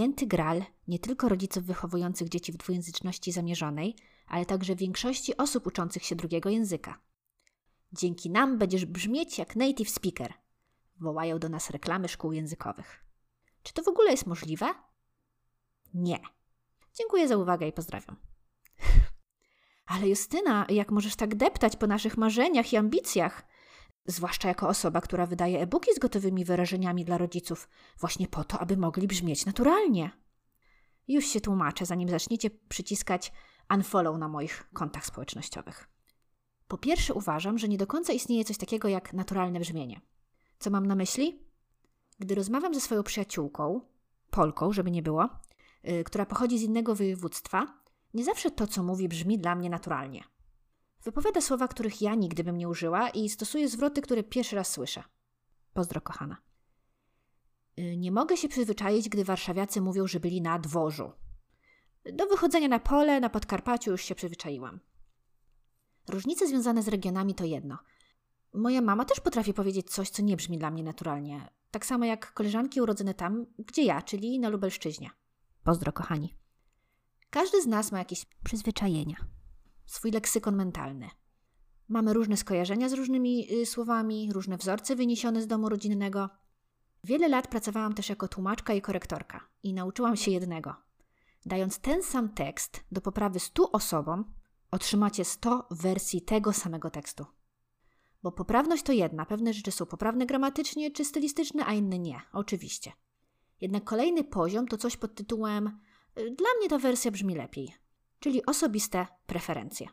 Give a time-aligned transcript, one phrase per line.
[0.00, 3.96] święty gral nie tylko rodziców wychowujących dzieci w dwujęzyczności zamierzonej,
[4.26, 6.98] ale także większości osób uczących się drugiego języka.
[7.92, 10.34] Dzięki nam będziesz brzmieć jak native speaker,
[11.00, 13.04] wołają do nas reklamy szkół językowych.
[13.62, 14.66] Czy to w ogóle jest możliwe?
[15.94, 16.20] Nie.
[16.94, 18.16] Dziękuję za uwagę i pozdrawiam.
[19.92, 23.46] Ale Justyna, jak możesz tak deptać po naszych marzeniach i ambicjach?
[24.10, 27.68] Zwłaszcza jako osoba, która wydaje e-booki z gotowymi wyrażeniami dla rodziców,
[27.98, 30.10] właśnie po to, aby mogli brzmieć naturalnie.
[31.08, 33.32] Już się tłumaczę, zanim zaczniecie przyciskać
[33.74, 35.88] unfollow na moich kontach społecznościowych.
[36.68, 40.00] Po pierwsze, uważam, że nie do końca istnieje coś takiego jak naturalne brzmienie.
[40.58, 41.46] Co mam na myśli?
[42.18, 43.80] Gdy rozmawiam ze swoją przyjaciółką,
[44.30, 45.28] Polką, żeby nie było,
[45.82, 47.80] yy, która pochodzi z innego województwa,
[48.14, 50.24] nie zawsze to, co mówi, brzmi dla mnie naturalnie.
[51.04, 55.02] Wypowiada słowa, których ja nigdy bym nie użyła i stosuje zwroty, które pierwszy raz słyszę.
[55.72, 56.36] Pozdro, kochana.
[57.76, 61.12] Yy, nie mogę się przyzwyczaić, gdy warszawiacy mówią, że byli na dworzu.
[62.04, 64.80] Do wychodzenia na pole, na Podkarpaciu już się przyzwyczaiłam.
[66.08, 67.78] Różnice związane z regionami to jedno.
[68.54, 71.48] Moja mama też potrafi powiedzieć coś, co nie brzmi dla mnie naturalnie.
[71.70, 75.10] Tak samo jak koleżanki urodzone tam, gdzie ja, czyli na Lubelszczyźnie.
[75.64, 76.34] Pozdro, kochani.
[77.30, 79.16] Każdy z nas ma jakieś przyzwyczajenia,
[79.90, 81.10] swój leksykon mentalny.
[81.88, 86.30] Mamy różne skojarzenia z różnymi y, słowami, różne wzorce wyniesione z domu rodzinnego.
[87.04, 90.74] Wiele lat pracowałam też jako tłumaczka i korektorka i nauczyłam się jednego.
[91.46, 94.34] Dając ten sam tekst do poprawy 100 osobom,
[94.70, 97.26] otrzymacie 100 wersji tego samego tekstu.
[98.22, 102.92] Bo poprawność to jedna, pewne rzeczy są poprawne gramatycznie czy stylistyczne, a inne nie, oczywiście.
[103.60, 105.66] Jednak kolejny poziom to coś pod tytułem
[106.18, 107.74] y, Dla mnie ta wersja brzmi lepiej,
[108.20, 109.86] czyli osobiste preferencje.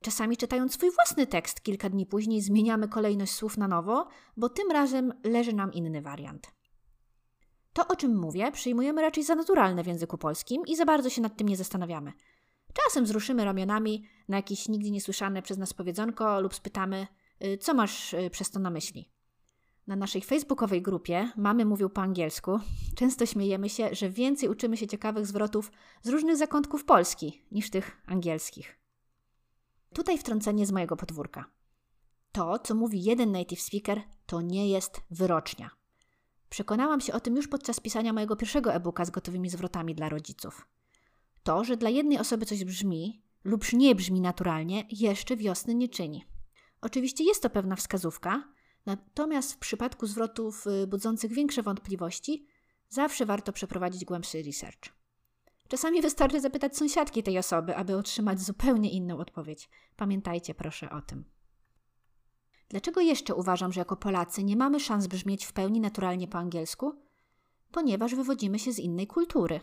[0.00, 4.70] Czasami czytając swój własny tekst kilka dni później zmieniamy kolejność słów na nowo, bo tym
[4.70, 6.56] razem leży nam inny wariant.
[7.72, 11.22] To, o czym mówię, przyjmujemy raczej za naturalne w języku polskim i za bardzo się
[11.22, 12.12] nad tym nie zastanawiamy.
[12.72, 17.06] Czasem wzruszymy ramionami na jakieś nigdy niesłyszane przez nas powiedzonko lub spytamy,
[17.44, 19.15] y, co masz y, przez to na myśli.
[19.86, 22.60] Na naszej facebookowej grupie Mamy mówią po angielsku
[22.94, 28.02] często śmiejemy się, że więcej uczymy się ciekawych zwrotów z różnych zakątków Polski niż tych
[28.06, 28.78] angielskich.
[29.94, 31.44] Tutaj wtrącenie z mojego podwórka.
[32.32, 35.70] To, co mówi jeden native speaker, to nie jest wyrocznia.
[36.48, 40.68] Przekonałam się o tym już podczas pisania mojego pierwszego e-booka z gotowymi zwrotami dla rodziców.
[41.42, 46.24] To, że dla jednej osoby coś brzmi lub nie brzmi naturalnie, jeszcze wiosny nie czyni.
[46.80, 48.55] Oczywiście jest to pewna wskazówka,
[48.86, 52.46] natomiast w przypadku zwrotów y, budzących większe wątpliwości,
[52.88, 54.96] zawsze warto przeprowadzić głębszy research.
[55.68, 59.68] Czasami wystarczy zapytać sąsiadki tej osoby, aby otrzymać zupełnie inną odpowiedź.
[59.96, 61.24] Pamiętajcie proszę o tym.
[62.68, 66.92] Dlaczego jeszcze uważam, że jako Polacy nie mamy szans brzmieć w pełni naturalnie po angielsku?
[67.70, 69.60] Ponieważ wywodzimy się z innej kultury.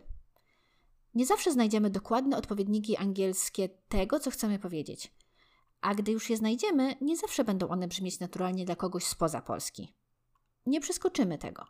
[1.15, 5.13] Nie zawsze znajdziemy dokładne odpowiedniki angielskie tego, co chcemy powiedzieć.
[5.83, 9.93] A gdy już je znajdziemy, nie zawsze będą one brzmieć naturalnie dla kogoś spoza Polski.
[10.65, 11.65] Nie przeskoczymy tego.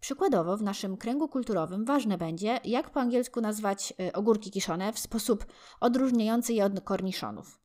[0.00, 4.98] Przykładowo, w naszym kręgu kulturowym ważne będzie, jak po angielsku nazwać y, ogórki kiszone w
[4.98, 5.46] sposób
[5.80, 7.60] odróżniający je od korniszonów.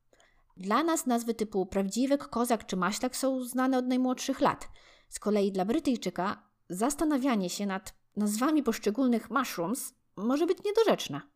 [0.58, 4.70] Dla nas nazwy typu prawdziwek, kozak czy maślak są znane od najmłodszych lat.
[5.10, 11.33] Z kolei dla Brytyjczyka zastanawianie się nad nazwami poszczególnych mushrooms może być niedorzeczne.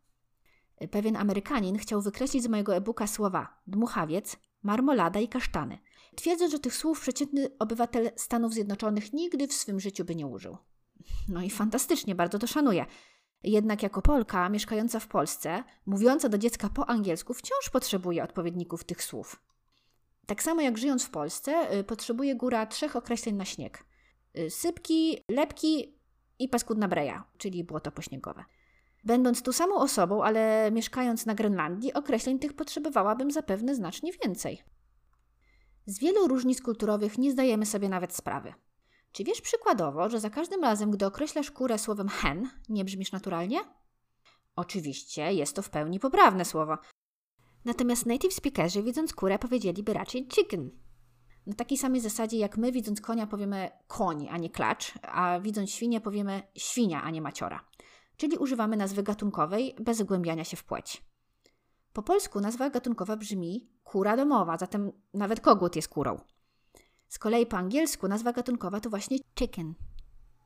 [0.90, 5.78] Pewien Amerykanin chciał wykreślić z mojego e-booka słowa dmuchawiec, marmolada i kasztany,
[6.16, 10.56] twierdząc, że tych słów przeciętny obywatel Stanów Zjednoczonych nigdy w swym życiu by nie użył.
[11.28, 12.86] No i fantastycznie, bardzo to szanuję.
[13.42, 19.02] Jednak jako Polka mieszkająca w Polsce, mówiąca do dziecka po angielsku, wciąż potrzebuje odpowiedników tych
[19.02, 19.42] słów.
[20.26, 23.84] Tak samo jak żyjąc w Polsce, y, potrzebuje góra trzech określeń na śnieg:
[24.38, 25.98] y, sypki, lepki
[26.38, 28.44] i paskudna breja, czyli błoto pośniegowe.
[29.08, 34.62] Będąc tu samą osobą, ale mieszkając na Grenlandii, określeń tych potrzebowałabym zapewne znacznie więcej.
[35.86, 38.54] Z wielu różnic kulturowych nie zdajemy sobie nawet sprawy.
[39.12, 43.58] Czy wiesz przykładowo, że za każdym razem, gdy określasz kurę słowem hen, nie brzmisz naturalnie?
[44.56, 46.78] Oczywiście jest to w pełni poprawne słowo.
[47.64, 50.70] Natomiast native speakerzy widząc kurę powiedzieliby raczej chicken.
[51.46, 55.70] Na takiej samej zasadzie jak my widząc konia powiemy koń, a nie klacz, a widząc
[55.70, 57.64] świnię powiemy świnia, a nie maciora.
[58.18, 61.02] Czyli używamy nazwy gatunkowej bez zgłębiania się w płeć.
[61.92, 66.20] Po polsku nazwa gatunkowa brzmi kura domowa, zatem nawet kogut jest kurą.
[67.08, 69.74] Z kolei po angielsku nazwa gatunkowa to właśnie chicken.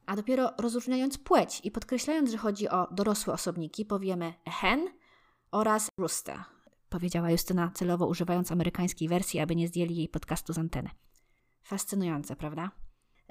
[0.07, 4.89] A dopiero rozróżniając płeć i podkreślając, że chodzi o dorosłe osobniki, powiemy hen
[5.51, 6.39] oraz rooster,
[6.89, 10.91] powiedziała Justyna celowo używając amerykańskiej wersji, aby nie zdjęli jej podcastu z anteny.
[11.63, 12.71] Fascynujące, prawda?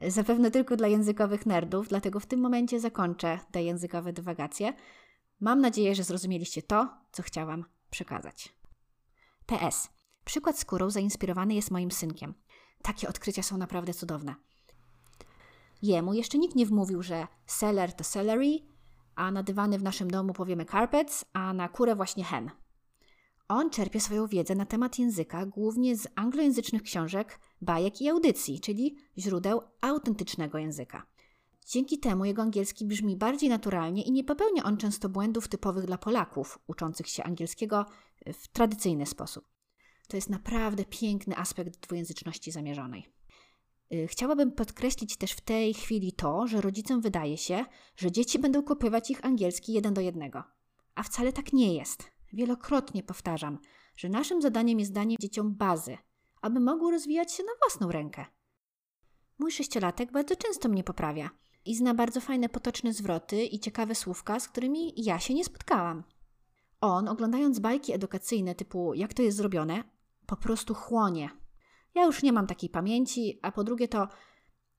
[0.08, 4.74] Zapewne tylko dla językowych nerdów, dlatego w tym momencie zakończę te językowe dywagacje.
[5.40, 8.56] Mam nadzieję, że zrozumieliście to, co chciałam przekazać.
[9.46, 9.90] PS.
[10.26, 12.34] Przykład skórą zainspirowany jest moim synkiem.
[12.82, 14.36] Takie odkrycia są naprawdę cudowne.
[15.82, 18.60] Jemu jeszcze nikt nie wmówił, że seller to celery,
[19.16, 22.52] a na dywany w naszym domu powiemy carpets, a na kurę właśnie hen.
[23.54, 28.98] On czerpie swoją wiedzę na temat języka głównie z anglojęzycznych książek, bajek i audycji, czyli
[29.18, 31.06] źródeł autentycznego języka.
[31.68, 35.98] Dzięki temu jego angielski brzmi bardziej naturalnie i nie popełnia on często błędów typowych dla
[35.98, 37.86] Polaków, uczących się angielskiego
[38.34, 39.46] w tradycyjny sposób.
[40.08, 43.06] To jest naprawdę piękny aspekt dwujęzyczności zamierzonej.
[43.94, 47.66] Y, chciałabym podkreślić też w tej chwili to, że rodzicom wydaje się,
[47.96, 50.44] że dzieci będą kopiować ich angielski jeden do jednego.
[50.96, 52.21] A wcale tak nie jest.
[52.34, 53.60] Wielokrotnie powtarzam,
[53.98, 55.98] że naszym zadaniem jest danie dzieciom bazy,
[56.42, 58.26] aby mogły rozwijać się na własną rękę.
[59.40, 61.30] Mój sześciolatek bardzo często mnie poprawia
[61.66, 66.04] i zna bardzo fajne potoczne zwroty i ciekawe słówka, z którymi ja się nie spotkałam.
[66.82, 69.84] On, oglądając bajki edukacyjne typu jak to jest zrobione,
[70.26, 71.30] po prostu chłonie.
[71.96, 74.08] Ja już nie mam takiej pamięci, a po drugie to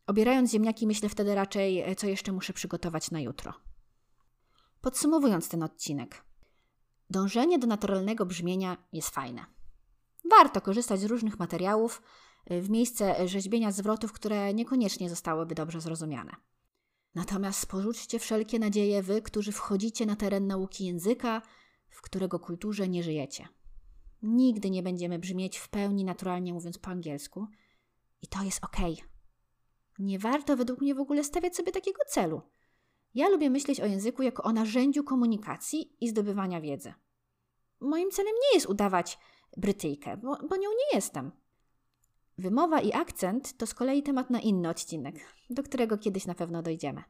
[0.06, 3.52] obierając ziemniaki myślę wtedy raczej, co jeszcze muszę przygotować na jutro.
[4.80, 6.24] Podsumowując ten odcinek.
[7.12, 9.46] Dążenie do naturalnego brzmienia jest fajne.
[10.30, 12.02] Warto korzystać z różnych materiałów
[12.50, 16.36] y, w miejsce rzeźbienia zwrotów, które niekoniecznie zostałyby dobrze zrozumiane.
[17.14, 21.42] Natomiast porzućcie wszelkie nadzieje wy, którzy wchodzicie na teren nauki języka,
[21.90, 23.48] w którego kulturze nie żyjecie.
[24.22, 27.46] Nigdy nie będziemy brzmieć w pełni naturalnie mówiąc po angielsku
[28.22, 28.76] i to jest ok.
[29.98, 32.42] Nie warto według mnie w ogóle stawiać sobie takiego celu.
[33.14, 36.94] Ja lubię myśleć o języku jako o narzędziu komunikacji i zdobywania wiedzy.
[37.80, 39.18] Moim celem nie jest udawać
[39.56, 41.32] Brytyjkę, bo, bo nią nie jestem.
[42.38, 45.16] Wymowa i akcent to z kolei temat na inny odcinek,
[45.50, 47.02] do którego kiedyś na pewno dojdziemy.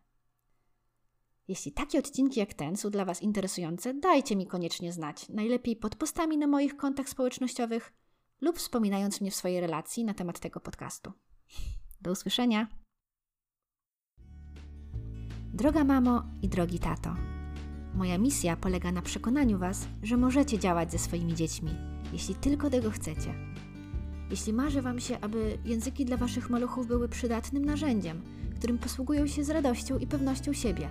[1.49, 5.28] Jeśli takie odcinki jak ten są dla Was interesujące, dajcie mi koniecznie znać.
[5.28, 7.93] Najlepiej pod postami na moich kontach społecznościowych
[8.40, 11.12] lub wspominając mnie w swojej relacji na temat tego podcastu.
[12.00, 12.81] Do usłyszenia!
[15.52, 17.14] Droga mamo i drogi tato,
[17.94, 21.70] moja misja polega na przekonaniu Was, że możecie działać ze swoimi dziećmi,
[22.12, 23.34] jeśli tylko tego chcecie.
[24.31, 28.20] Jeśli marzy Wam się, aby języki dla Waszych maluchów były przydatnym narzędziem,
[28.56, 30.88] którym posługują się z radością i pewnością siebie,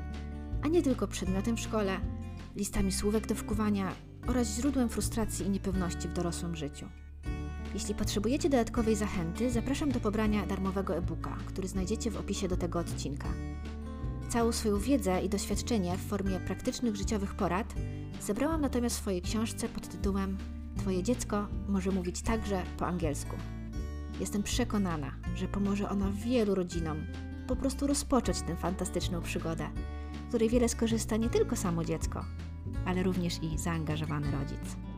[0.61, 1.99] a nie tylko przedmiotem w szkole,
[2.55, 3.91] listami słówek do wkuwania
[4.27, 6.85] oraz źródłem frustracji i niepewności w dorosłym życiu.
[7.73, 12.79] Jeśli potrzebujecie dodatkowej zachęty, zapraszam do pobrania darmowego e-booka, który znajdziecie w opisie do tego
[12.79, 13.27] odcinka.
[14.31, 17.73] Całą swoją wiedzę i doświadczenie w formie praktycznych życiowych porad
[18.21, 20.37] zebrałam natomiast w swojej książce pod tytułem
[20.77, 23.35] Twoje dziecko może mówić także po angielsku.
[24.19, 26.97] Jestem przekonana, że pomoże ona wielu rodzinom
[27.47, 29.69] po prostu rozpocząć tę fantastyczną przygodę,
[30.29, 32.25] której wiele skorzysta nie tylko samo dziecko,
[32.85, 34.90] ale również i zaangażowany rodzic.